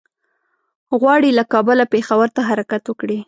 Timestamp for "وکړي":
2.87-3.17